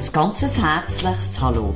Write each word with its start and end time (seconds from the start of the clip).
Ein 0.00 0.12
ganzes 0.14 0.62
herzliches 0.62 1.38
Hallo. 1.42 1.74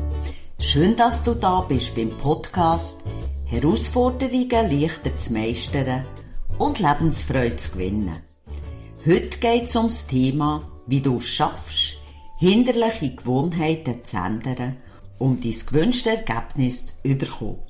Schön, 0.58 0.96
dass 0.96 1.22
du 1.22 1.34
da 1.34 1.60
bist 1.60 1.94
beim 1.94 2.08
Podcast 2.08 3.02
Herausforderungen 3.44 4.80
leichter 4.80 5.14
zu 5.18 5.34
meistern 5.34 6.06
und 6.58 6.78
Lebensfreude 6.78 7.58
zu 7.58 7.72
gewinnen. 7.72 8.16
Heute 9.04 9.38
geht 9.38 9.68
es 9.68 9.76
um 9.76 9.88
das 9.88 10.06
Thema, 10.06 10.66
wie 10.86 11.02
du 11.02 11.18
es 11.18 11.26
schaffst, 11.26 11.98
hinderliche 12.38 13.14
Gewohnheiten 13.14 14.02
zu 14.04 14.16
ändern, 14.16 14.78
um 15.18 15.38
dein 15.38 15.52
gewünschtes 15.52 16.14
Ergebnis 16.14 16.86
zu 16.86 16.94
bekommen. 17.02 17.60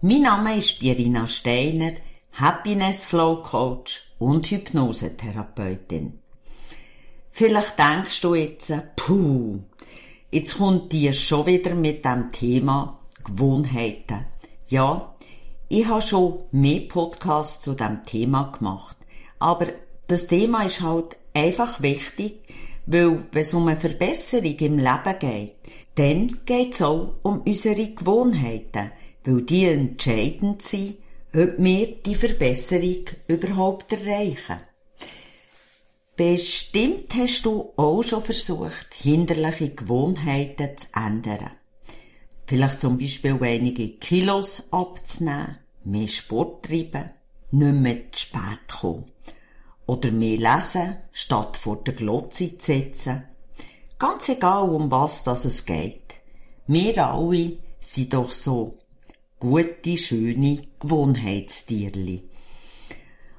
Mein 0.00 0.22
Name 0.22 0.56
ist 0.56 0.80
Birina 0.80 1.26
Steiner, 1.26 1.92
Happiness 2.32 3.04
Flow 3.04 3.42
Coach 3.42 4.14
und 4.18 4.46
Hypnosetherapeutin. 4.46 6.20
Vielleicht 7.38 7.78
denkst 7.78 8.20
du 8.22 8.34
jetzt, 8.34 8.72
puh, 8.96 9.60
jetzt 10.32 10.58
kommt 10.58 10.92
die 10.92 11.12
schon 11.12 11.46
wieder 11.46 11.72
mit 11.76 12.04
dem 12.04 12.32
Thema 12.32 12.98
Gewohnheiten. 13.22 14.26
Ja, 14.66 15.14
ich 15.68 15.86
habe 15.86 16.02
schon 16.02 16.40
mehr 16.50 16.80
Podcasts 16.80 17.60
zu 17.62 17.74
dem 17.74 18.02
Thema 18.02 18.50
gemacht. 18.58 18.96
Aber 19.38 19.68
das 20.08 20.26
Thema 20.26 20.64
ist 20.64 20.80
halt 20.80 21.16
einfach 21.32 21.80
wichtig, 21.80 22.40
weil 22.86 23.24
wenn 23.30 23.42
es 23.42 23.54
um 23.54 23.68
eine 23.68 23.78
Verbesserung 23.78 24.56
im 24.58 24.78
Leben 24.78 25.18
geht, 25.20 25.56
dann 25.94 26.40
geht 26.44 26.74
es 26.74 26.82
auch 26.82 27.14
um 27.22 27.42
unsere 27.42 27.86
Gewohnheiten, 27.86 28.90
weil 29.22 29.42
die 29.42 29.66
entscheidend 29.66 30.62
sind, 30.62 30.96
ob 31.32 31.52
wir 31.56 31.86
die 32.04 32.16
Verbesserung 32.16 33.04
überhaupt 33.28 33.92
erreichen. 33.92 34.58
Bestimmt 36.18 37.14
hast 37.14 37.46
du 37.46 37.72
auch 37.76 38.02
schon 38.02 38.24
versucht, 38.24 38.92
hinderliche 38.92 39.70
Gewohnheiten 39.70 40.76
zu 40.76 40.88
ändern. 40.92 41.52
Vielleicht 42.44 42.80
zum 42.80 42.98
Beispiel 42.98 43.38
einige 43.40 43.90
Kilos 43.90 44.72
abzunehmen, 44.72 45.58
mehr 45.84 46.08
Sport 46.08 46.64
treiben, 46.64 47.10
nicht 47.52 47.74
mehr 47.74 48.10
zu 48.10 48.20
spät 48.20 48.66
kommen. 48.68 49.04
Oder 49.86 50.10
mehr 50.10 50.38
lesen, 50.38 50.96
statt 51.12 51.56
vor 51.56 51.84
der 51.84 51.94
Glotze 51.94 52.58
zu 52.58 52.72
sitzen. 52.72 53.22
Ganz 54.00 54.28
egal, 54.28 54.68
um 54.70 54.90
was 54.90 55.22
das 55.22 55.44
es 55.44 55.64
geht. 55.66 56.14
Wir 56.66 56.98
alle 57.06 57.58
sind 57.78 58.12
doch 58.12 58.32
so 58.32 58.76
gute, 59.38 59.96
schöne 59.96 60.62
Gewohnheitstierli. 60.80 62.27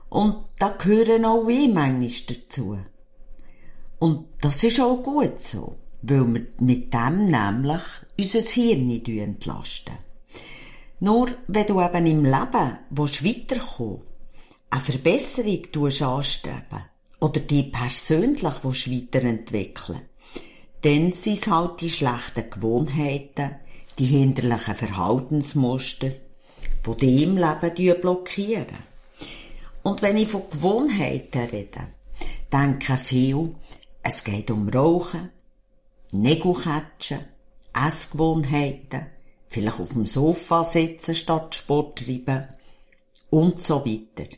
Und 0.10 0.46
da 0.58 0.70
gehören 0.70 1.26
auch 1.26 1.48
wir 1.48 1.68
manchmal 1.70 2.10
dazu. 2.28 2.80
Und 4.00 4.26
das 4.42 4.64
ist 4.64 4.80
auch 4.80 5.04
gut 5.04 5.40
so, 5.40 5.76
weil 6.02 6.34
wir 6.34 6.44
mit 6.60 6.94
dem 6.94 7.28
nämlich 7.28 7.84
unser 8.18 8.42
Hirn 8.42 8.90
entlasten. 8.90 9.98
Nur 11.02 11.30
wenn 11.48 11.68
du 11.68 11.82
eben 11.82 12.06
im 12.06 12.26
Leben 12.26 12.80
weiterkommen 12.92 14.02
eine 14.70 14.82
Verbesserung 14.82 15.66
anstreben 16.02 16.86
oder 17.20 17.40
dich 17.40 17.72
persönlich 17.72 18.44
weiterentwickeln 18.44 20.02
dann 20.82 21.12
sind 21.12 21.40
es 21.40 21.48
halt 21.48 21.82
die 21.82 21.90
schlechten 21.90 22.50
Gewohnheiten, 22.50 23.56
die 23.98 24.06
hinderlichen 24.06 24.76
Verhaltensmuster, 24.76 26.12
die 26.88 26.96
dich 26.96 27.24
im 27.24 27.38
Leben 27.38 28.02
blockieren. 28.02 28.89
Und 29.84 30.02
wenn 30.02 30.18
ich 30.18 30.30
von 30.30 30.50
Gewohnheiten 30.52 31.42
rede, 31.44 31.88
denken 32.52 32.98
viele, 32.98 33.56
es 34.04 34.24
geht 34.24 34.52
um 34.52 34.70
Rauchen, 34.70 35.30
Nägelkatschen, 36.12 37.26
Essgewohnheiten, 37.74 39.08
vielleicht 39.46 39.80
auf 39.80 39.90
dem 39.90 40.06
Sofa 40.06 40.64
sitzen 40.64 41.16
statt 41.16 41.56
Sport 41.56 42.00
treiben 42.00 42.48
und 43.30 43.62
so 43.62 43.86
weiter. 43.86 44.30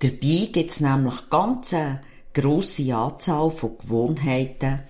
Dabei 0.00 0.48
gibt 0.52 0.70
es 0.70 0.80
nämlich 0.80 1.30
ganz 1.30 1.72
eine 1.72 2.00
grosse 2.32 2.94
Anzahl 2.94 3.50
von 3.50 3.78
Gewohnheiten, 3.78 4.82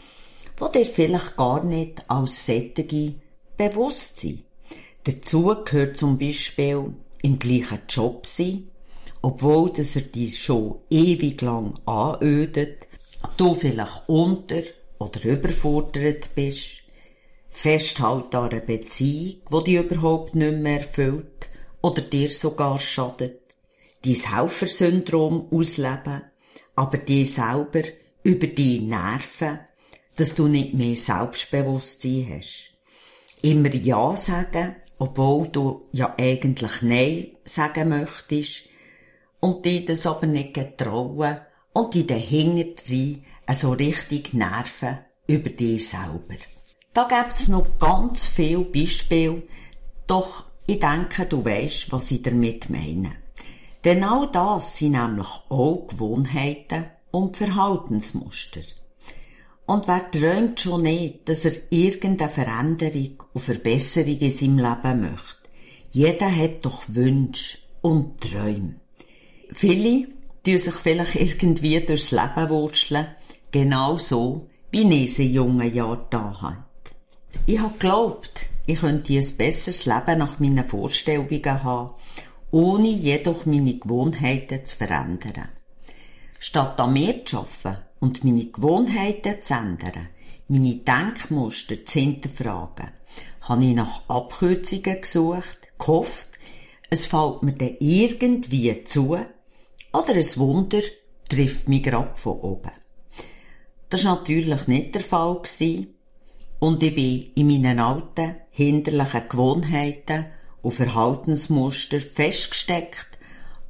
die 0.58 0.78
dir 0.78 0.86
vielleicht 0.86 1.36
gar 1.36 1.62
nicht 1.62 2.08
als 2.08 2.46
Sättige 2.46 3.14
bewusst 3.56 4.20
sind. 4.20 4.44
Dazu 5.04 5.54
gehört 5.64 5.96
zum 5.96 6.18
Beispiel 6.18 6.94
im 7.22 7.38
gleichen 7.38 7.80
Job 7.88 8.26
sein, 8.26 8.70
obwohl 9.24 9.72
dass 9.72 9.96
er 9.96 10.02
dich 10.02 10.38
schon 10.38 10.80
ewig 10.90 11.40
lang 11.40 11.80
anödet, 11.86 12.86
du 13.38 13.54
vielleicht 13.54 14.06
unter 14.06 14.60
oder 14.98 15.24
überfordert 15.24 16.34
bist, 16.34 16.82
festhalten 17.48 18.36
an 18.36 18.50
einer 18.50 18.60
Beziehung, 18.60 19.40
die 19.50 19.64
dich 19.64 19.82
überhaupt 19.82 20.34
nicht 20.34 20.58
mehr 20.58 20.80
erfüllt 20.80 21.48
oder 21.80 22.02
dir 22.02 22.30
sogar 22.30 22.78
schadet, 22.78 23.40
dein 24.04 24.14
Helfersyndrom 24.14 25.48
ausleben, 25.50 26.24
aber 26.76 26.98
dir 26.98 27.24
selber 27.24 27.82
über 28.24 28.46
die 28.46 28.80
Nerven, 28.80 29.60
dass 30.16 30.34
du 30.34 30.48
nicht 30.48 30.74
mehr 30.74 30.96
Selbstbewusstsein 30.96 32.26
hast. 32.36 32.72
Immer 33.40 33.74
Ja 33.74 34.14
sagen, 34.16 34.76
obwohl 34.98 35.48
du 35.48 35.88
ja 35.92 36.14
eigentlich 36.18 36.82
Nein 36.82 37.28
sagen 37.46 37.88
möchtest, 37.88 38.64
und 39.44 39.66
die 39.66 39.84
das 39.84 40.06
aber 40.06 40.26
nicht 40.26 40.54
getrauen 40.54 41.36
und 41.74 41.92
die 41.92 42.06
dahinter 42.06 42.82
drin 42.82 43.22
so 43.52 43.72
richtig 43.72 44.32
nerven 44.32 45.00
über 45.26 45.50
dich 45.50 45.86
selber. 45.86 46.36
Da 46.94 47.06
gibt's 47.06 47.48
noch 47.48 47.78
ganz 47.78 48.24
viele 48.24 48.64
Beispiele, 48.64 49.42
doch 50.06 50.44
ich 50.66 50.80
denke, 50.80 51.26
du 51.26 51.44
weißt, 51.44 51.92
was 51.92 52.10
ich 52.10 52.22
damit 52.22 52.70
meine. 52.70 53.16
Denn 53.84 54.02
all 54.02 54.30
das 54.30 54.78
sind 54.78 54.92
nämlich 54.92 55.28
auch 55.50 55.88
Gewohnheiten 55.88 56.86
und 57.10 57.36
Verhaltensmuster. 57.36 58.62
Und 59.66 59.88
wer 59.88 60.10
träumt 60.10 60.58
schon 60.58 60.82
nicht, 60.82 61.28
dass 61.28 61.44
er 61.44 61.52
irgendeine 61.68 62.30
Veränderung 62.30 63.22
und 63.34 63.42
Verbesserung 63.42 64.16
in 64.20 64.30
seinem 64.30 64.58
Leben 64.58 65.00
möchte? 65.02 65.50
Jeder 65.90 66.34
hat 66.34 66.64
doch 66.64 66.84
Wünsche 66.88 67.58
und 67.82 68.22
Träume. 68.22 68.80
Viele 69.50 70.08
tun 70.44 70.58
sich 70.58 70.74
vielleicht 70.74 71.14
irgendwie 71.14 71.80
durchs 71.80 72.10
Leben 72.10 72.50
wurschteln, 72.50 73.06
genau 73.50 73.98
so, 73.98 74.46
wie 74.70 75.04
ich 75.04 75.14
sie 75.14 75.26
in 75.26 75.34
jungen 75.34 75.74
Jahren 75.74 76.06
da 76.10 76.40
hat. 76.40 76.94
Ich 77.46 77.58
habe 77.58 77.72
geglaubt, 77.74 78.46
ich 78.66 78.80
könnte 78.80 79.12
ein 79.12 79.36
besseres 79.36 79.86
Leben 79.86 80.18
nach 80.18 80.38
meinen 80.38 80.64
Vorstellungen 80.64 81.64
haben, 81.64 81.90
ohne 82.50 82.88
jedoch 82.88 83.46
meine 83.46 83.78
Gewohnheiten 83.78 84.64
zu 84.64 84.76
verändern. 84.76 85.48
Statt 86.38 86.78
an 86.80 86.92
mir 86.92 87.24
zu 87.24 87.38
arbeiten 87.38 87.82
und 88.00 88.24
meine 88.24 88.46
Gewohnheiten 88.46 89.42
zu 89.42 89.54
ändern, 89.54 90.08
meine 90.48 90.76
Denkmuster 90.76 91.84
zu 91.84 92.00
hinterfragen, 92.00 92.90
habe 93.42 93.64
ich 93.64 93.74
nach 93.74 94.08
Abkürzungen 94.08 95.00
gesucht, 95.00 95.58
gehofft, 95.78 96.33
es 96.94 97.06
fällt 97.06 97.42
mir 97.42 97.54
dann 97.54 97.76
irgendwie 97.80 98.84
zu, 98.84 99.18
oder 99.92 100.14
ein 100.14 100.36
Wunder 100.36 100.80
trifft 101.28 101.68
mich 101.68 101.82
grad 101.82 102.20
von 102.20 102.38
oben. 102.38 102.70
Das 103.88 104.04
war 104.04 104.16
natürlich 104.16 104.68
nicht 104.68 104.94
der 104.94 105.02
Fall. 105.02 105.42
Und 106.60 106.82
ich 106.84 106.94
bin 106.94 107.32
in 107.34 107.46
meinen 107.48 107.80
alten, 107.80 108.36
hinderlichen 108.50 109.28
Gewohnheiten 109.28 110.26
und 110.62 110.70
Verhaltensmuster 110.70 111.98
festgesteckt 112.00 113.18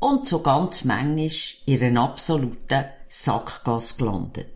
und 0.01 0.29
so 0.29 0.41
ganz 0.41 0.85
manchmal 0.85 1.31
in 1.65 1.83
einer 1.83 2.03
absoluten 2.03 2.85
Sackgasse 3.09 3.97
gelandet. 3.97 4.54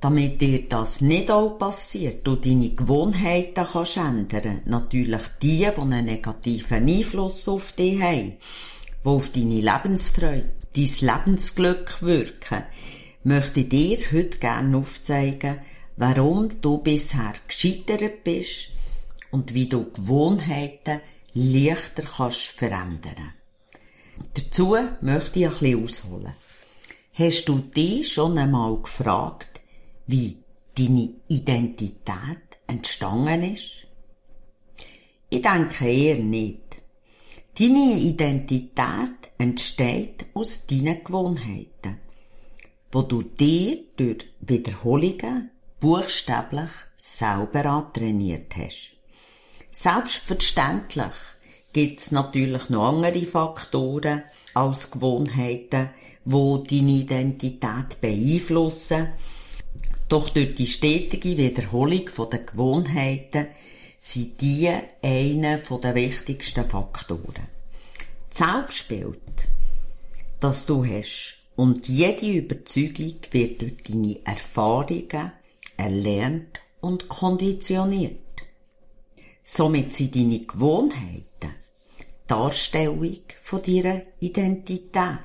Damit 0.00 0.40
dir 0.40 0.68
das 0.68 1.00
nicht 1.00 1.28
auch 1.28 1.58
passiert, 1.58 2.24
du 2.24 2.36
deine 2.36 2.70
Gewohnheiten 2.70 3.66
kannst 3.72 3.96
ändern, 3.96 4.62
natürlich 4.64 5.22
die, 5.42 5.58
die 5.58 5.66
einen 5.66 6.04
negativen 6.04 6.88
Einfluss 6.88 7.48
auf 7.48 7.72
dich 7.72 8.00
haben, 8.00 8.36
die 9.04 9.08
auf 9.08 9.30
deine 9.30 9.60
Lebensfreude, 9.60 10.50
dein 10.76 10.90
Lebensglück 11.00 12.00
wirken, 12.02 12.62
möchte 13.24 13.60
ich 13.60 13.68
dir 13.70 13.98
heute 14.12 14.38
gerne 14.38 14.76
aufzeigen, 14.76 15.58
warum 15.96 16.60
du 16.60 16.78
bisher 16.78 17.34
gescheitert 17.48 18.22
bist 18.22 18.68
und 19.32 19.52
wie 19.52 19.66
du 19.66 19.90
Gewohnheiten 19.90 21.00
leichter 21.34 22.04
kannst 22.04 22.46
verändern. 22.46 23.34
Dazu 24.34 24.76
möchte 25.00 25.40
ich 25.40 25.46
ein 25.46 25.50
bisschen 25.50 25.84
ausholen. 25.84 26.32
Hast 27.14 27.48
du 27.48 27.58
dich 27.58 28.12
schon 28.12 28.38
einmal 28.38 28.76
gefragt, 28.76 29.57
wie 30.08 30.38
deine 30.76 31.10
Identität 31.28 32.58
entstanden 32.66 33.54
ist? 33.54 33.86
Ich 35.30 35.42
denke 35.42 35.86
eher 35.86 36.16
nicht. 36.16 36.82
Deine 37.58 37.98
Identität 37.98 39.30
entsteht 39.36 40.26
aus 40.34 40.66
deinen 40.66 41.04
Gewohnheiten, 41.04 41.98
wo 42.90 43.02
du 43.02 43.22
dir 43.22 43.84
durch 43.96 44.26
Wiederholungen 44.40 45.50
buchstäblich 45.80 46.70
selber 46.96 47.66
antrainiert 47.66 48.56
hast. 48.56 48.96
Selbstverständlich 49.72 51.12
gibt 51.72 52.00
es 52.00 52.10
natürlich 52.10 52.70
noch 52.70 52.88
andere 52.88 53.26
Faktoren 53.26 54.22
als 54.54 54.90
Gewohnheiten, 54.90 55.90
wo 56.24 56.58
deine 56.58 56.92
Identität 56.92 58.00
beeinflussen. 58.00 59.08
Doch 60.08 60.30
durch 60.30 60.54
die 60.54 60.66
stetige 60.66 61.36
Wiederholung 61.36 62.08
der 62.30 62.38
Gewohnheiten 62.40 63.48
sind 63.98 64.40
die 64.40 64.70
einer 65.02 65.58
der 65.58 65.94
wichtigsten 65.94 66.64
Faktoren. 66.64 67.48
Das 68.30 68.38
Selbstbild, 68.38 69.48
das 70.40 70.66
du 70.66 70.84
hast, 70.84 71.38
und 71.56 71.88
jede 71.88 72.26
Überzeugung 72.26 73.16
wird 73.32 73.60
durch 73.60 73.82
deine 73.82 74.24
Erfahrungen 74.24 75.32
erlernt 75.76 76.60
und 76.80 77.08
konditioniert. 77.08 78.20
Somit 79.42 79.94
sind 79.94 80.14
deine 80.14 80.40
Gewohnheiten 80.40 81.54
Darstellung 82.28 83.16
von 83.40 83.62
deiner 83.62 84.02
Identität, 84.20 85.18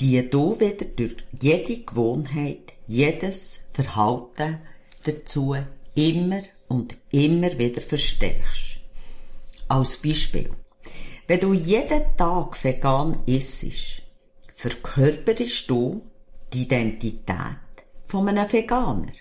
die 0.00 0.28
du 0.28 0.58
wieder 0.58 0.86
durch 0.86 1.16
jede 1.40 1.78
Gewohnheit, 1.80 2.72
jedes 2.86 3.60
Verhalten 3.70 4.58
dazu 5.04 5.56
immer 5.94 6.42
und 6.68 6.96
immer 7.10 7.56
wieder 7.58 7.80
verstärkst. 7.80 8.78
Als 9.68 9.96
Beispiel. 9.98 10.50
Wenn 11.26 11.40
du 11.40 11.54
jeden 11.54 12.16
Tag 12.16 12.62
vegan 12.62 13.22
isst, 13.26 14.02
verkörperst 14.54 15.70
du 15.70 16.02
die 16.52 16.62
Identität 16.62 17.56
von 18.06 18.28
einem 18.28 18.52
Veganer. 18.52 19.12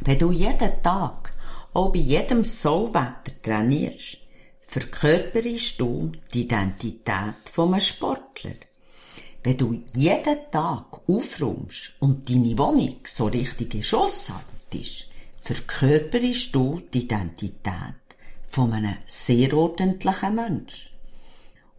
Wenn 0.00 0.18
du 0.18 0.30
jeden 0.30 0.82
Tag, 0.82 1.30
auch 1.72 1.90
bei 1.92 2.00
jedem 2.00 2.44
Sollwetter 2.44 3.32
trainierst, 3.42 4.18
verkörperst 4.60 5.80
du 5.80 6.12
die 6.34 6.42
Identität 6.42 7.48
von 7.50 7.72
einem 7.72 7.80
Sportler. 7.80 8.56
Wenn 9.46 9.58
du 9.58 9.80
jeden 9.94 10.38
Tag 10.50 11.02
aufräumst 11.06 11.92
und 12.00 12.28
deine 12.28 12.58
Wohnung 12.58 12.96
so 13.04 13.26
richtig 13.26 13.76
in 13.76 13.82
Schuss 13.84 14.28
haltest, 14.28 15.08
verkörperst 15.38 16.52
du 16.52 16.82
die 16.92 17.04
Identität 17.04 18.02
von 18.48 18.72
einem 18.72 18.96
sehr 19.06 19.56
ordentlichen 19.56 20.34
Mensch. 20.34 20.90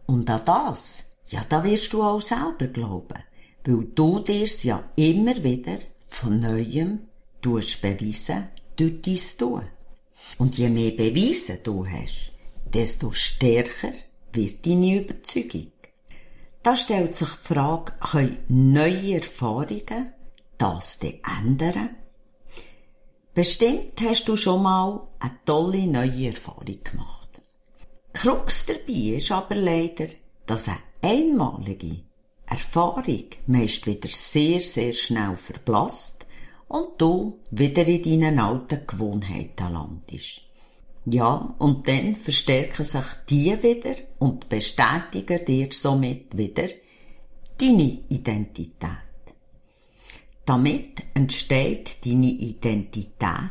Und 0.06 0.30
an 0.30 0.40
das, 0.46 1.10
ja, 1.26 1.44
da 1.46 1.62
wirst 1.62 1.92
du 1.92 2.02
auch 2.02 2.22
selber 2.22 2.68
glauben, 2.68 3.22
weil 3.66 3.84
du 3.94 4.20
dir's 4.20 4.62
ja 4.62 4.82
immer 4.96 5.36
wieder 5.44 5.80
von 6.08 6.40
Neuem 6.40 7.00
tust 7.42 7.82
beweisen 7.82 8.48
durch 8.76 9.02
dein 9.02 9.18
Tun. 9.38 9.66
Und 10.38 10.56
je 10.56 10.70
mehr 10.70 10.92
Beweise 10.92 11.60
du 11.62 11.86
hast, 11.86 12.32
desto 12.72 13.12
stärker 13.12 13.92
wird 14.32 14.64
deine 14.64 15.00
Überzeugung. 15.00 15.70
Da 16.62 16.74
stellt 16.74 17.16
sich 17.16 17.30
die 17.30 17.54
Frage, 17.54 17.92
können 18.00 18.44
neue 18.48 19.16
Erfahrungen 19.16 20.12
das 20.58 20.98
denn 20.98 21.20
ändern? 21.38 21.96
Bestimmt 23.32 24.00
hast 24.00 24.28
du 24.28 24.36
schon 24.36 24.62
mal 24.62 25.06
eine 25.20 25.38
tolle 25.44 25.86
neue 25.86 26.30
Erfahrung 26.30 26.82
gemacht. 26.82 27.28
Krux 28.12 28.66
dabei 28.66 29.16
ist 29.16 29.30
aber 29.30 29.54
leider, 29.54 30.08
dass 30.46 30.68
eine 30.68 30.78
einmalige 31.02 32.00
Erfahrung 32.46 33.26
meist 33.46 33.86
wieder 33.86 34.08
sehr, 34.08 34.60
sehr 34.60 34.92
schnell 34.92 35.36
verblasst 35.36 36.26
und 36.66 37.00
du 37.00 37.38
wieder 37.50 37.86
in 37.86 38.02
deinen 38.02 38.40
alten 38.40 38.84
Gewohnheiten 38.86 39.72
landest. 39.72 40.47
Ja, 41.06 41.54
und 41.58 41.88
dann 41.88 42.14
verstärken 42.14 42.84
sich 42.84 43.06
die 43.28 43.62
wieder 43.62 43.96
und 44.18 44.48
bestätigen 44.48 45.44
dir 45.44 45.68
somit 45.70 46.36
wieder 46.36 46.68
deine 47.58 47.98
Identität. 48.08 48.98
Damit 50.44 51.02
entsteht 51.14 52.04
deine 52.04 52.30
Identität, 52.30 53.14
dein 53.18 53.50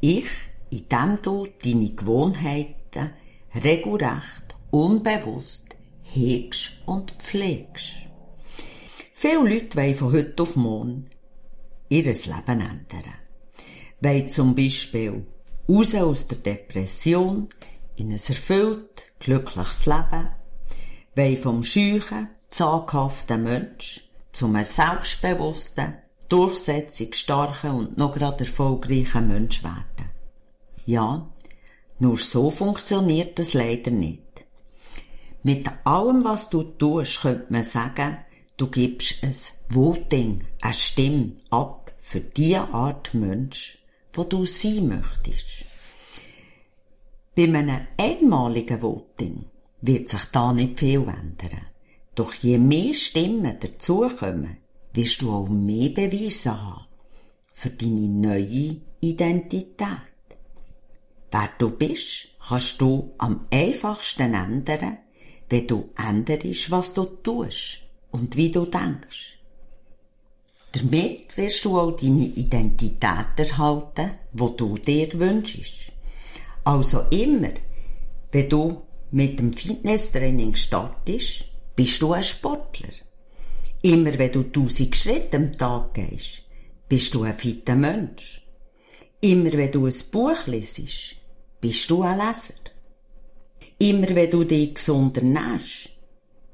Ich, 0.00 0.28
in 0.70 0.88
dem 0.88 1.18
du 1.22 1.46
deine 1.62 1.90
Gewohnheiten 1.90 3.10
regelrecht, 3.54 4.54
unbewusst 4.70 5.74
hegst 6.02 6.72
und 6.86 7.12
pflegst. 7.18 7.92
Viele 9.12 9.48
Leute 9.48 9.76
wollen 9.76 9.94
von 9.94 10.12
heute 10.12 10.42
auf 10.42 10.56
morgen 10.56 11.06
ihr 11.88 12.04
Leben 12.04 12.48
ändern. 12.48 13.14
Wollen 14.00 14.30
zum 14.30 14.54
Beispiel 14.54 15.26
raus 15.68 15.94
aus 15.94 16.28
der 16.28 16.38
Depression 16.38 17.48
in 17.96 18.10
ein 18.10 18.20
erfüllt, 18.26 19.04
glückliches 19.20 19.86
Leben, 19.86 20.30
wollen 21.14 21.38
vom 21.38 21.64
scheuchen, 21.64 22.28
zaghaften 22.48 23.42
Mensch 23.44 24.08
zum 24.32 24.62
selbstbewussten, 24.62 25.94
durchsetzungsstarken 26.28 27.70
und 27.70 27.98
noch 27.98 28.14
gerade 28.14 28.40
erfolgreichen 28.40 29.28
Mensch 29.28 29.62
werden. 29.62 30.10
Ja, 30.86 31.28
nur 31.98 32.16
so 32.16 32.50
funktioniert 32.50 33.38
das 33.38 33.54
leider 33.54 33.90
nicht. 33.90 34.22
Mit 35.42 35.68
allem, 35.84 36.24
was 36.24 36.50
du 36.50 36.62
tust, 36.62 37.20
könnte 37.20 37.52
man 37.52 37.64
sagen, 37.64 38.18
du 38.56 38.68
gibst 38.68 39.22
ein 39.22 39.34
Voting, 39.68 40.44
eine 40.60 40.72
Stimme 40.72 41.32
ab 41.50 41.92
für 41.98 42.20
die 42.20 42.56
Art 42.56 43.12
Mensch, 43.12 43.81
wo 44.12 44.24
du 44.24 44.44
sein 44.44 44.88
möchtest. 44.88 45.64
Bei 47.34 47.44
einem 47.44 47.86
einmaligen 47.96 48.82
Voting 48.82 49.46
wird 49.80 50.08
sich 50.08 50.24
da 50.26 50.52
nicht 50.52 50.78
viel 50.78 51.00
ändern. 51.00 51.66
Doch 52.14 52.34
je 52.34 52.58
mehr 52.58 52.92
Stimmen 52.92 53.58
dazukommen, 53.58 54.58
wirst 54.92 55.22
du 55.22 55.32
auch 55.32 55.48
mehr 55.48 55.88
Beweise 55.88 56.62
haben 56.62 56.84
für 57.52 57.70
deine 57.70 58.08
neue 58.08 58.76
Identität. 59.00 60.12
Wer 61.30 61.50
du 61.58 61.70
bist, 61.70 62.28
kannst 62.46 62.80
du 62.80 63.14
am 63.16 63.46
einfachsten 63.50 64.34
ändern, 64.34 64.98
wenn 65.48 65.66
du 65.66 65.88
änderst, 65.96 66.70
was 66.70 66.92
du 66.92 67.04
tust 67.04 67.78
und 68.10 68.36
wie 68.36 68.50
du 68.50 68.66
denkst. 68.66 69.38
Damit 70.72 71.36
wirst 71.36 71.64
du 71.66 71.78
auch 71.78 71.92
deine 71.92 72.24
Identität 72.24 73.36
erhalten, 73.36 74.12
wo 74.32 74.48
du 74.48 74.78
dir 74.78 75.08
wünschst. 75.20 75.92
Also 76.64 77.02
immer, 77.10 77.52
wenn 78.30 78.48
du 78.48 78.82
mit 79.10 79.38
dem 79.38 79.52
Fitnesstraining 79.52 80.54
startest, 80.54 81.44
bist 81.76 82.00
du 82.00 82.12
ein 82.12 82.22
Sportler. 82.24 82.88
Immer 83.82 84.18
wenn 84.18 84.32
du 84.32 84.44
tausend 84.44 84.96
Schritte 84.96 85.36
am 85.36 85.52
Tag 85.52 85.94
gehst, 85.94 86.44
bist 86.88 87.12
du 87.14 87.24
ein 87.24 87.34
fitter 87.34 87.74
Mensch. 87.74 88.42
Immer 89.20 89.52
wenn 89.52 89.72
du 89.72 89.86
ein 89.86 89.94
Buch 90.10 90.46
lesest, 90.46 91.16
bist 91.60 91.90
du 91.90 92.02
ein 92.02 92.18
Leser. 92.18 92.54
Immer 93.78 94.14
wenn 94.14 94.30
du 94.30 94.44
dich 94.44 94.74
gesund 94.74 95.18
ernährst, 95.18 95.90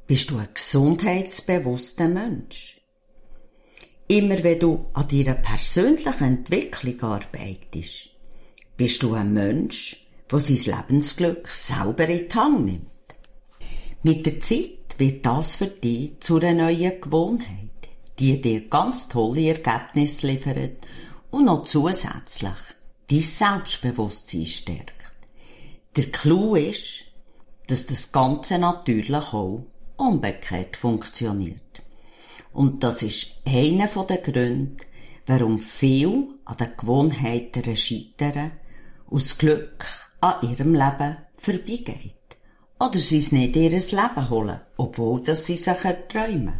bist 0.06 0.30
du 0.30 0.38
ein 0.38 0.48
gesundheitsbewusster 0.52 2.08
Mensch. 2.08 2.77
Immer 4.10 4.42
wenn 4.42 4.58
du 4.58 4.86
an 4.94 5.06
deiner 5.06 5.34
persönlichen 5.34 6.24
Entwicklung 6.24 7.02
arbeitest, 7.02 8.08
bist 8.74 9.02
du 9.02 9.12
ein 9.12 9.34
Mensch, 9.34 10.02
der 10.32 10.38
sein 10.38 10.56
Lebensglück 10.56 11.46
selber 11.48 12.08
in 12.08 12.26
die 12.26 12.34
Hand 12.34 12.64
nimmt. 12.64 12.86
Mit 14.02 14.24
der 14.24 14.40
Zeit 14.40 14.96
wird 14.96 15.26
das 15.26 15.56
für 15.56 15.66
dich 15.66 16.20
zu 16.20 16.38
einer 16.38 16.54
neuen 16.54 16.98
Gewohnheit, 16.98 17.68
die 18.18 18.40
dir 18.40 18.66
ganz 18.70 19.08
tolle 19.08 19.48
Ergebnisse 19.48 20.26
liefert 20.26 20.86
und 21.30 21.44
noch 21.44 21.64
zusätzlich 21.64 22.52
dein 23.10 23.20
Selbstbewusstsein 23.20 24.46
stärkt. 24.46 25.12
Der 25.96 26.10
Clou 26.10 26.54
ist, 26.54 27.04
dass 27.66 27.84
das 27.84 28.10
Ganze 28.10 28.58
natürlich 28.58 29.14
auch 29.14 29.66
umgekehrt 29.98 30.78
funktioniert. 30.78 31.60
Und 32.58 32.82
das 32.82 33.04
ist 33.04 33.28
einer 33.46 33.86
der 33.86 34.18
Gründe, 34.18 34.84
warum 35.26 35.60
viel 35.60 36.26
an 36.44 36.56
den 36.56 36.76
Gewohnheiten 36.76 37.76
scheitern 37.76 38.50
und 39.06 39.22
das 39.22 39.38
Glück 39.38 39.86
an 40.20 40.42
ihrem 40.42 40.74
Leben 40.74 41.18
vorbeigeht. 41.34 42.14
Oder 42.80 42.98
sie 42.98 43.18
es 43.18 43.30
nicht 43.30 43.54
in 43.54 43.62
ihr 43.62 43.70
Leben 43.70 44.28
holen, 44.28 44.60
obwohl 44.76 45.22
dass 45.22 45.46
sie 45.46 45.54
sich 45.54 45.84
erträumen. 45.84 46.58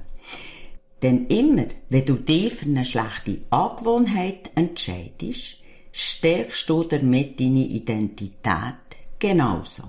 Denn 1.03 1.27
immer, 1.27 1.67
wenn 1.89 2.05
du 2.05 2.15
dich 2.15 2.55
für 2.55 2.67
eine 2.67 2.85
schlechte 2.85 3.43
Angewohnheit 3.51 4.53
entscheidest, 4.55 5.57
stärkst 5.91 6.71
du 6.71 6.85
damit 6.85 7.41
deine 7.41 7.67
Identität 7.67 8.77
genauso. 9.19 9.83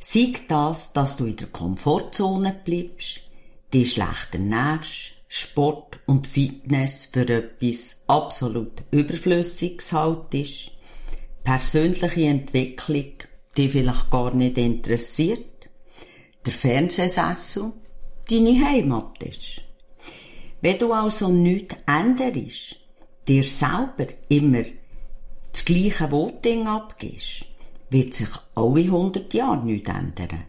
Sei 0.00 0.34
das, 0.46 0.92
dass 0.92 1.16
du 1.16 1.24
in 1.24 1.36
der 1.36 1.48
Komfortzone 1.48 2.60
bleibst, 2.62 3.25
dich 3.72 3.92
schlecht 3.92 4.28
ernährst, 4.32 5.12
Sport 5.28 5.98
und 6.06 6.26
Fitness 6.26 7.06
für 7.06 7.28
etwas 7.28 8.04
absolut 8.06 8.82
Überflüssiges 8.90 9.92
haltest, 9.92 10.70
persönliche 11.42 12.22
Entwicklung 12.22 13.12
die 13.56 13.68
vielleicht 13.68 14.10
gar 14.10 14.34
nicht 14.34 14.58
interessiert, 14.58 15.68
der 16.44 16.52
Fernsehsessel 16.52 17.72
deine 18.28 18.66
Heimat 18.66 19.22
ist. 19.22 19.62
Wenn 20.60 20.78
du 20.78 20.92
also 20.92 21.28
nichts 21.28 21.76
änderst, 21.86 22.76
dir 23.26 23.44
selber 23.44 24.06
immer 24.28 24.64
das 25.52 25.64
gleiche 25.64 26.10
Voting 26.10 26.66
abgibst, 26.66 27.46
wird 27.90 28.14
sich 28.14 28.28
alle 28.54 28.80
100 28.80 29.32
Jahre 29.32 29.64
nichts 29.64 29.88
ändern, 29.88 30.44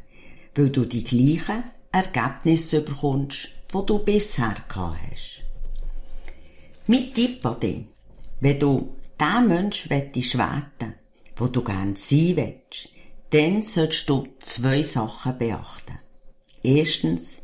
weil 0.55 0.69
du 0.69 0.85
die 0.85 1.03
gleichen 1.03 1.63
Ergebnisse 1.97 2.81
bekommst, 2.81 3.49
die 3.73 3.85
du 3.85 3.99
bisher 3.99 4.55
gehabt 4.67 4.97
hast. 5.11 5.43
Mein 6.87 7.13
Tipp 7.13 7.45
an 7.45 7.59
dich, 7.59 7.85
wenn 8.39 8.59
du 8.59 8.95
der 9.19 9.41
Mensch 9.41 9.89
werden 9.89 10.39
werden, 10.39 10.93
wo 11.35 11.47
du 11.47 11.63
gern 11.63 11.95
sein 11.95 12.37
willst, 12.37 12.89
dann 13.31 13.63
solltest 13.63 14.09
du 14.09 14.27
zwei 14.41 14.83
Sachen 14.83 15.37
beachten. 15.37 15.99
Erstens, 16.63 17.41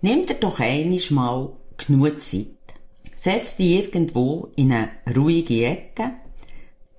nimm 0.00 0.26
dir 0.26 0.34
doch 0.34 0.60
einiges 0.60 1.10
mal 1.10 1.52
genug 1.76 2.22
Zeit. 2.22 2.46
Setz 3.16 3.56
dich 3.56 3.72
irgendwo 3.72 4.50
in 4.56 4.72
eine 4.72 4.90
ruhige 5.14 5.66
Ecke, 5.66 6.14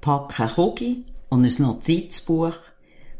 pack 0.01 0.39
eine 0.39 0.49
Kugel 0.49 1.05
und 1.29 1.45
ein 1.45 1.55
Notizbuch, 1.57 2.57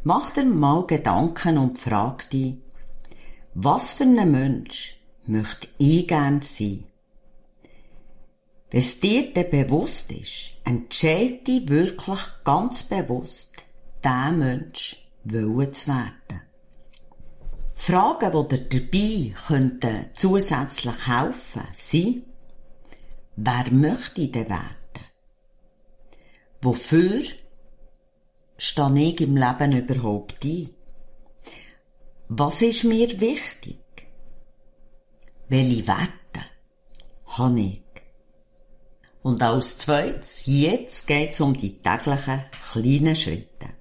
mach 0.03 0.32
dir 0.32 0.46
mal 0.46 0.86
Gedanken 0.86 1.58
und 1.58 1.80
frag 1.80 2.30
dich, 2.30 2.56
was 3.53 3.91
für 3.91 4.03
ein 4.03 4.31
Mensch 4.31 4.98
möchte 5.25 5.67
ich 5.77 6.08
gern 6.08 6.41
sein? 6.41 6.86
Wenn 8.70 8.79
es 8.79 9.00
dir 9.01 9.34
dann 9.34 9.50
bewusst 9.50 10.12
ist, 10.12 10.53
entscheide 10.63 11.39
dich 11.39 11.67
wirklich 11.67 12.22
ganz 12.46 12.84
bewusst, 12.84 13.55
der 14.03 14.31
Mensch 14.31 14.96
wollen 15.25 15.74
zu 15.74 15.88
werden. 15.88 16.41
Fragen, 17.75 18.48
die 18.48 18.70
dir 18.70 18.81
dabei 18.81 19.34
könnten 19.48 20.05
zusätzlich 20.13 21.08
helfen, 21.08 21.67
sind, 21.74 22.24
wer 23.36 23.72
möchte 23.72 24.22
ich 24.22 24.31
denn 24.31 24.50
werden? 24.50 24.75
Wofür 26.62 27.22
stehe 28.58 29.03
ich 29.03 29.22
im 29.22 29.36
Leben 29.36 29.72
überhaupt 29.72 30.46
ein? 30.46 30.70
Was 32.34 32.62
ist 32.62 32.86
mir 32.86 33.20
wichtig? 33.20 33.82
Welche 35.50 35.86
Werte 35.86 36.46
habe 37.26 37.60
ich? 37.60 37.84
Und 39.22 39.44
als 39.44 39.78
zweites, 39.80 40.44
jetzt 40.46 41.08
geht 41.08 41.34
es 41.34 41.42
um 41.42 41.54
die 41.58 41.80
täglichen 41.80 42.44
kleinen 42.72 43.16
Schritte. 43.18 43.72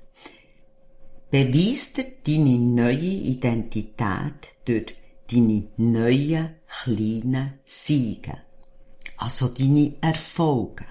Beweist 1.31 1.97
dir 1.97 2.07
deine 2.27 2.59
neue 2.59 3.15
Identität 3.35 4.57
durch 4.65 4.97
deine 5.31 5.69
neuen 5.77 6.57
kleinen 6.67 7.61
Siege. 7.67 8.37
Also 9.17 9.47
deine 9.47 9.95
Erfolge. 10.01 10.87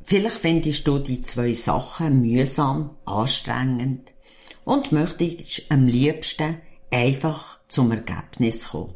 Vielleicht 0.00 0.38
findest 0.38 0.86
du 0.86 1.00
die 1.00 1.20
zwei 1.20 1.52
Sachen 1.52 2.22
mühsam, 2.22 2.96
anstrengend 3.04 4.10
und 4.64 4.90
möchtest 4.90 5.70
am 5.70 5.86
liebsten 5.86 6.62
einfach 6.94 7.60
zum 7.68 7.92
Ergebnis 7.92 8.68
kommen. 8.68 8.94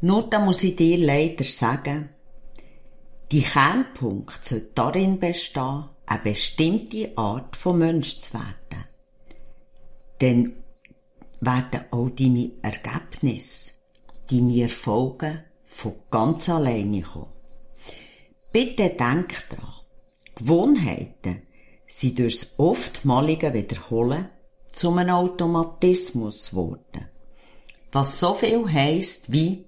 Nur 0.00 0.28
da 0.28 0.40
muss 0.40 0.62
ich 0.62 0.76
dir 0.76 0.98
leider 0.98 1.44
sagen, 1.44 2.10
die 3.30 3.42
Kernpunkt 3.42 4.44
soll 4.44 4.70
darin 4.74 5.18
bestehen, 5.18 5.88
eine 6.06 6.20
bestimmte 6.20 7.16
Art 7.16 7.56
von 7.56 7.78
Mensch 7.78 8.20
zu 8.20 8.34
werden 8.34 8.62
dann 10.22 10.52
werden 11.40 11.84
auch 11.90 12.10
deine 12.10 12.52
Ergebnisse, 12.62 13.72
deine 14.30 14.62
Erfolge 14.62 15.44
von 15.64 15.96
ganz 16.12 16.48
alleine 16.48 17.02
kommen. 17.02 17.32
Bitte 18.52 18.90
denk 18.90 19.48
dran, 19.48 19.74
Gewohnheiten 20.36 21.42
sind 21.88 22.20
durchs 22.20 22.54
oftmalige 22.56 23.52
Wiederholen 23.52 24.28
zu 24.72 24.90
einem 24.90 25.10
Automatismus 25.10 26.50
geworden. 26.50 27.06
Was 27.92 28.18
so 28.18 28.34
viel 28.34 28.70
heisst 28.70 29.32
wie, 29.32 29.66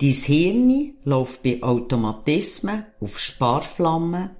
dein 0.00 0.10
Hirn 0.10 0.94
läuft 1.04 1.42
bei 1.42 1.62
Automatismen 1.62 2.86
auf 3.00 3.18
Sparflammen 3.18 4.30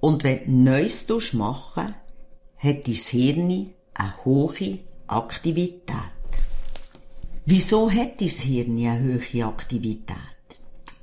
und 0.00 0.24
wenn 0.24 0.44
du 0.46 0.50
Neues 0.50 1.32
machen 1.34 1.94
hat 2.56 2.88
dein 2.88 2.94
Hirn 2.94 3.70
eine 3.94 4.24
hohe 4.24 4.78
Aktivität. 5.06 5.94
Wieso 7.46 7.90
hat 7.90 8.20
dein 8.20 8.28
Hirn 8.28 8.78
eine 8.78 9.20
hohe 9.20 9.44
Aktivität? 9.46 10.16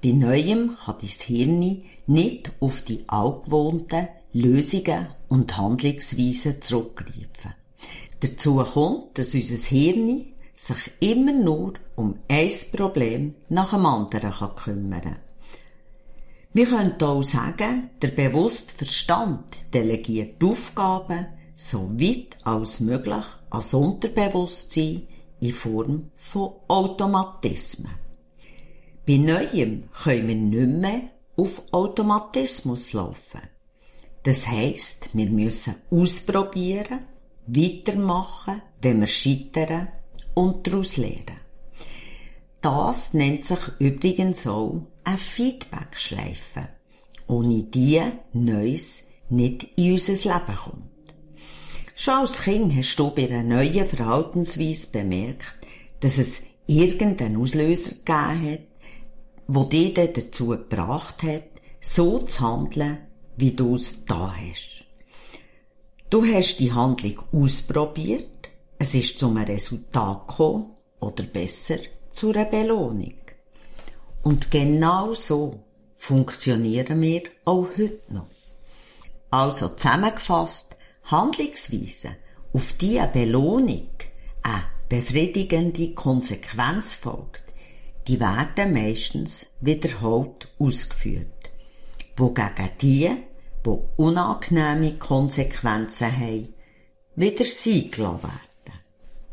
Bei 0.04 0.12
Neuem 0.12 0.76
kann 0.76 0.98
dein 1.00 1.10
Hirn 1.10 1.84
nicht 2.08 2.52
auf 2.60 2.82
die 2.82 3.04
altgewohnten 3.08 4.08
Lösungen 4.34 5.08
und 5.30 5.56
Handlungsweisen 5.58 6.62
zurückgreifen. 6.62 7.54
Dazu 8.20 8.64
kommt, 8.64 9.18
dass 9.18 9.34
unser 9.34 9.58
Hirn 9.70 10.26
sich 10.56 10.92
immer 11.00 11.34
nur 11.34 11.74
um 11.96 12.20
ein 12.28 12.52
Problem 12.72 13.36
nach 13.50 13.72
dem 13.72 13.86
anderen 13.86 14.56
kümmern 14.56 15.02
kann. 15.02 15.18
Wir 16.54 16.66
können 16.66 17.02
auch 17.02 17.22
sagen, 17.22 17.90
der 18.02 18.08
bewusste 18.10 18.74
Verstand 18.74 19.44
delegiert 19.74 20.42
Aufgaben 20.42 21.28
so 21.58 21.92
weit 22.00 22.38
als 22.44 22.80
möglich 22.80 23.26
als 23.50 23.74
Unterbewusstsein 23.74 25.08
in 25.42 25.52
Form 25.52 26.12
von 26.16 26.54
Automatismen. 26.70 27.92
Bei 29.06 29.18
Neuem 29.18 29.84
können 29.92 30.28
wir 30.28 30.66
nicht 30.66 30.80
mehr 30.80 31.02
auf 31.36 31.62
Automatismus 31.74 32.94
laufen. 32.94 33.42
Das 34.24 34.48
heisst, 34.48 35.10
wir 35.14 35.30
müssen 35.30 35.76
ausprobieren, 35.92 37.00
weitermachen, 37.48 38.62
wenn 38.82 39.02
wir 39.02 39.08
scheitern 39.08 39.90
und 40.34 40.68
daraus 40.68 40.98
lernen. 40.98 41.40
Das 42.62 43.14
nennt 43.14 43.46
sich 43.46 43.60
übrigens 43.80 44.48
auch 44.48 44.82
eine 45.04 45.18
Feedback-Schleife, 45.18 46.70
ohne 47.28 47.64
die 47.64 48.02
Neues 48.34 49.10
nicht 49.30 49.68
in 49.76 49.94
unser 49.94 50.14
Leben 50.14 50.56
kommt. 50.56 50.96
Schon 51.96 52.14
als 52.16 52.42
Kind 52.42 52.76
hast 52.76 52.98
du 52.98 53.12
bei 53.12 53.30
einer 53.30 53.44
neuen 53.44 53.86
Verhaltensweise 53.86 54.92
bemerkt, 54.92 55.56
dass 56.00 56.18
es 56.18 56.44
irgendeinen 56.68 57.38
Auslöser 57.38 57.92
gegeben 57.92 58.52
hat, 58.52 58.64
wo 59.48 59.64
dich 59.64 59.94
dazu 59.94 60.48
gebracht 60.48 61.24
hat, 61.24 61.44
so 61.80 62.20
zu 62.20 62.42
handeln, 62.42 62.98
wie 63.38 63.52
du 63.52 63.76
es 63.76 64.06
da 64.06 64.36
hast. 64.36 64.85
Du 66.10 66.24
hast 66.24 66.58
die 66.60 66.72
Handlung 66.72 67.20
ausprobiert, 67.32 68.50
es 68.78 68.94
ist 68.94 69.18
zu 69.18 69.28
einem 69.28 69.44
Resultat 69.44 70.28
gekommen, 70.28 70.76
oder 71.00 71.24
besser, 71.24 71.78
zu 72.12 72.32
einer 72.32 72.46
Belohnung. 72.46 73.16
Und 74.22 74.52
genau 74.52 75.14
so 75.14 75.64
funktionieren 75.96 77.02
wir 77.02 77.24
auch 77.44 77.68
heute 77.78 78.02
noch. 78.10 78.28
Also 79.32 79.70
zusammengefasst, 79.70 80.78
Handlungsweise, 81.06 82.16
auf 82.54 82.74
die 82.74 83.00
eine 83.00 83.12
Belohnung, 83.12 83.90
eine 84.44 84.64
befriedigende 84.88 85.94
Konsequenz 85.94 86.94
folgt, 86.94 87.44
die 88.08 88.20
werden 88.20 88.74
meistens 88.74 89.56
wiederholt 89.60 90.54
ausgeführt. 90.60 91.50
Wogegen 92.16 92.70
die, 92.80 93.10
die 93.66 93.78
unangenehme 93.98 94.98
Konsequenzen 94.98 96.12
haben, 96.12 96.54
wieder 97.16 97.46
sein 97.46 97.92
werden. 97.98 98.22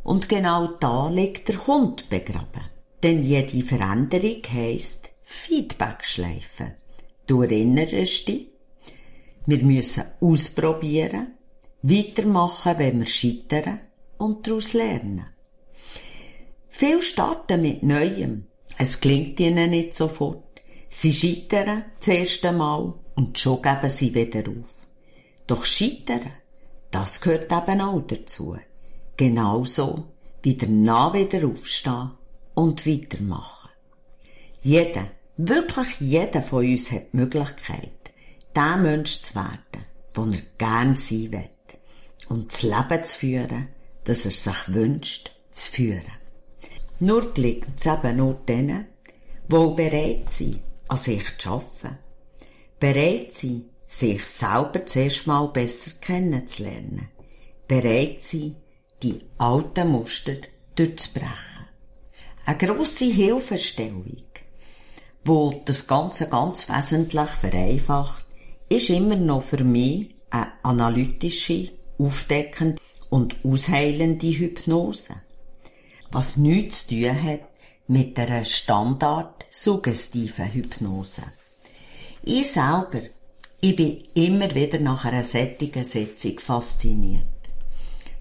Und 0.03 0.29
genau 0.29 0.69
da 0.81 1.09
liegt 1.11 1.49
der 1.49 1.67
Hund 1.67 2.09
begraben. 2.09 2.71
Denn 3.03 3.23
jede 3.23 3.63
Veränderung 3.63 4.43
heisst 4.53 5.11
Feedbackschleife. 5.23 6.77
Du 7.27 7.43
erinnerst 7.43 8.29
dich? 8.29 8.49
Wir 9.47 9.63
müssen 9.63 10.05
ausprobieren, 10.21 11.35
weitermachen, 11.83 12.79
wenn 12.79 13.01
wir 13.01 13.07
scheitern 13.07 13.81
und 14.19 14.47
daraus 14.47 14.73
lernen. 14.73 15.27
Viel 16.69 17.03
starten 17.03 17.63
mit 17.63 17.83
Neuem. 17.83 18.47
Es 18.79 19.01
klingt 19.01 19.39
ihnen 19.41 19.71
nicht 19.71 19.97
sofort. 19.97 20.63
Sie 20.89 21.13
scheitern 21.13 21.85
das 21.99 22.09
erste 22.09 22.53
Mal 22.53 22.95
und 23.15 23.39
schon 23.39 23.63
geben 23.63 23.89
sie 23.89 24.15
wieder 24.15 24.41
auf. 24.49 24.71
Doch 25.47 25.65
scheitern, 25.65 26.33
das 26.91 27.21
gehört 27.21 27.53
eben 27.53 27.81
auch 27.81 28.03
dazu. 28.07 28.57
Genauso 29.17 30.05
wie 30.43 30.57
danach 30.57 31.15
wieder 31.15 31.47
aufstehen 31.47 32.13
und 32.55 32.87
weitermachen. 32.87 33.71
Jeder, 34.61 35.07
wirklich 35.37 36.01
jeder 36.01 36.43
von 36.43 36.65
uns 36.65 36.91
hat 36.93 37.13
die 37.13 37.17
Möglichkeit, 37.17 37.91
der 38.55 38.77
Mensch 38.77 39.23
zu 39.23 39.35
werden, 39.35 39.85
den 40.17 40.35
er 40.35 40.43
gern 40.59 40.97
sein 40.97 41.33
will. 41.33 41.51
Und 42.29 42.53
das 42.53 42.63
Leben 42.63 43.05
zu 43.05 43.19
führen, 43.19 43.69
das 44.05 44.25
er 44.25 44.31
sich 44.31 44.75
wünscht, 44.75 45.33
zu 45.53 45.73
führen. 45.73 46.03
Nur 47.01 47.35
gelingt 47.35 47.79
es 47.79 47.87
eben 47.87 48.17
nur 48.17 48.35
denen, 48.35 48.87
die 49.49 49.75
bereit 49.75 50.31
sind, 50.31 50.61
an 50.89 50.97
sich 50.97 51.39
zu 51.39 51.51
arbeiten. 51.51 51.99
Bereit 52.83 53.37
sind, 53.37 53.67
sich 53.87 54.27
selber 54.27 54.85
zuerst 54.85 55.29
mal 55.29 55.47
besser 55.47 55.93
kennenzulernen. 56.01 57.11
Bereit 57.69 58.25
sind, 58.25 58.57
die 59.05 59.21
alten 59.39 59.89
Muster 59.89 60.35
durchzubrechen. 60.75 61.67
Eine 62.45 62.59
grosse 62.59 63.05
Hilfestellung, 63.05 64.25
wo 65.25 65.63
das 65.65 65.87
Ganze 65.87 66.29
ganz 66.29 66.69
wesentlich 66.69 67.29
vereinfacht, 67.29 68.25
ist 68.69 68.91
immer 68.91 69.15
noch 69.15 69.43
für 69.43 69.63
mich 69.63 70.17
eine 70.31 70.51
analytische, 70.65 71.71
aufdeckende 71.99 72.83
und 73.11 73.37
ausheilende 73.45 74.27
Hypnose. 74.27 75.15
Was 76.11 76.37
nichts 76.37 76.89
zu 76.89 77.01
tun 77.01 77.23
hat 77.23 77.43
mit 77.87 78.19
einer 78.19 78.45
Standard-suggestiven 78.45 80.53
Hypnose. 80.53 81.23
Ich 82.25 82.53
selber, 82.53 83.03
ich 83.61 83.75
bin 83.75 84.05
immer 84.15 84.55
wieder 84.55 84.79
nach 84.79 85.05
einer 85.05 85.25
sättigen 85.25 85.83
Sitzung 85.83 86.39
fasziniert. 86.39 87.27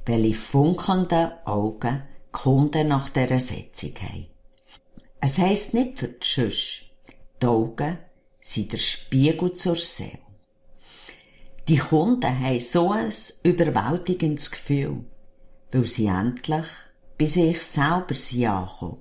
Welche 0.08 0.34
funkelnden 0.34 1.34
Augen 1.46 2.02
Kunden 2.32 2.88
nach 2.88 3.10
dieser 3.10 3.40
Sitzung 3.40 3.94
haben. 4.02 4.26
Es 5.20 5.38
heisst 5.38 5.76
nicht 5.76 6.00
für 6.00 6.08
die 6.08 6.26
Schüsse. 6.26 6.86
Die 7.40 7.46
Augen 7.46 8.00
sind 8.40 8.72
der 8.72 8.80
Spiegel 8.80 9.54
zur 9.54 9.76
Seele. 9.76 10.18
Die 11.68 11.78
Kunden 11.78 12.40
haben 12.40 12.60
so 12.60 12.90
ein 12.92 13.14
überwältigendes 13.44 14.50
Gefühl, 14.50 15.06
weil 15.72 15.84
sie 15.84 16.08
endlich 16.08 16.66
bei 17.20 17.26
sich 17.28 17.62
selber 17.62 18.16
sind 18.16 18.48
angekommen. 18.48 18.98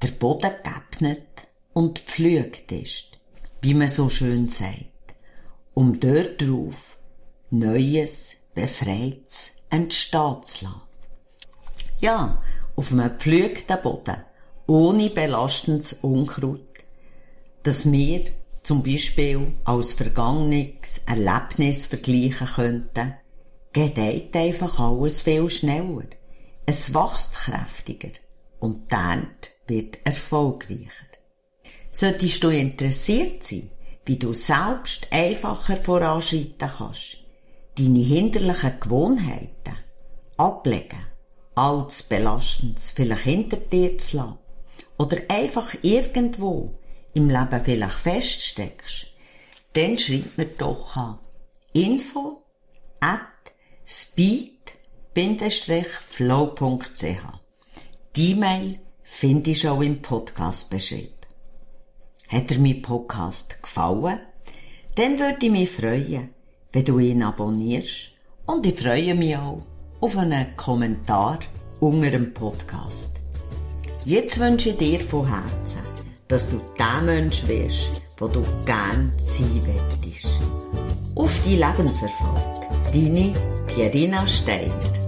Der 0.00 0.12
Boden 0.12 0.50
geebnet 0.62 1.26
und 1.74 2.06
gepflügt 2.06 2.72
ist, 2.72 3.11
wie 3.62 3.74
man 3.74 3.88
so 3.88 4.08
schön 4.08 4.48
sagt, 4.48 4.86
um 5.74 5.98
dort 6.00 6.42
drauf 6.42 6.98
Neues, 7.50 8.36
Befreites 8.54 9.56
entstehen 9.70 10.36
zu 10.44 10.64
lassen. 10.66 10.80
Ja, 12.00 12.42
auf 12.76 12.92
einem 12.92 13.10
gepflügten 13.10 13.80
Boden, 13.82 14.16
ohne 14.66 15.10
belastendes 15.10 15.94
Unkraut, 16.02 16.68
dass 17.62 17.90
wir 17.90 18.24
zum 18.62 18.82
Beispiel 18.82 19.54
als 19.64 19.92
vergangenes 19.92 21.00
Erlebnis 21.06 21.86
vergleichen 21.86 22.46
könnten, 22.46 23.14
gedeiht 23.72 24.36
einfach 24.36 24.78
alles 24.78 25.22
viel 25.22 25.48
schneller. 25.48 26.06
Es 26.66 26.94
wächst 26.94 27.34
kräftiger 27.34 28.10
und 28.60 28.90
die 28.90 28.94
Ernte 28.94 29.48
wird 29.66 29.98
erfolgreicher. 30.04 31.11
Solltest 31.92 32.42
du 32.42 32.48
interessiert 32.48 33.44
sein, 33.44 33.70
wie 34.06 34.16
du 34.16 34.32
selbst 34.34 35.06
einfacher 35.10 35.76
voranschreiten 35.76 36.70
kannst, 36.76 37.18
deine 37.78 38.00
hinderlichen 38.00 38.80
Gewohnheiten 38.80 39.76
ablegen, 40.36 41.06
altes 41.54 42.02
Belastendes 42.02 42.90
vielleicht 42.90 43.24
hinter 43.24 43.58
dir 43.58 43.98
zu 43.98 44.16
lassen 44.16 44.38
oder 44.98 45.18
einfach 45.28 45.74
irgendwo 45.82 46.74
im 47.14 47.28
Leben 47.28 47.60
vielleicht 47.62 47.96
feststeckst, 47.96 49.06
dann 49.74 49.98
schreib 49.98 50.38
mir 50.38 50.46
doch 50.46 50.96
an 50.96 51.18
info 51.72 52.42
at 53.00 53.20
speed-flow.ch 53.86 54.74
Die 58.16 58.30
E-Mail 58.32 58.80
findest 59.02 59.64
du 59.64 59.68
auch 59.68 59.80
im 59.82 60.00
Podcast-Beschrieb. 60.00 61.21
Hat 62.32 62.48
dir 62.48 62.58
mein 62.60 62.80
Podcast 62.80 63.62
gefallen? 63.62 64.18
Dann 64.94 65.18
würde 65.18 65.36
ich 65.42 65.50
mich 65.50 65.68
freuen, 65.68 66.30
wenn 66.72 66.84
du 66.84 66.98
ihn 66.98 67.22
abonnierst 67.22 68.12
und 68.46 68.64
ich 68.64 68.80
freue 68.80 69.14
mich 69.14 69.36
auch 69.36 69.60
auf 70.00 70.16
einen 70.16 70.56
Kommentar 70.56 71.40
unter 71.80 72.10
dem 72.10 72.32
Podcast. 72.32 73.20
Jetzt 74.06 74.40
wünsche 74.40 74.70
ich 74.70 74.78
dir 74.78 75.00
von 75.00 75.26
Herzen, 75.26 75.82
dass 76.28 76.48
du 76.48 76.58
der 76.78 77.02
Mensch 77.02 77.46
wirst, 77.46 78.00
wo 78.16 78.28
du 78.28 78.40
gern 78.64 79.12
sein 79.18 79.60
willst. 79.66 80.26
Auf 81.14 81.38
dein 81.44 81.58
Lebenserfolg. 81.58 82.62
Deine 82.94 83.34
Pierina 83.66 84.26
Steiner. 84.26 85.01